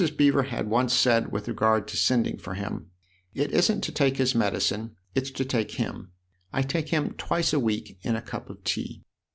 Beever 0.17 0.41
had 0.49 0.67
once 0.67 0.95
said 0.95 1.31
with 1.31 1.47
regard 1.47 1.87
to 1.89 1.95
sending 1.95 2.39
for 2.39 2.55
him:" 2.55 2.89
It 3.35 3.51
isn't 3.51 3.81
to 3.81 3.91
take 3.91 4.17
his 4.17 4.33
medicine, 4.33 4.95
it's 5.13 5.29
to 5.29 5.45
take 5.45 5.73
him. 5.73 6.11
I 6.51 6.63
take 6.63 6.89
him 6.89 7.11
twice 7.19 7.53
a 7.53 7.59
week 7.59 7.99
in 8.01 8.15
a 8.15 8.21
cup 8.23 8.49
of 8.49 8.63
tea." 8.63 9.03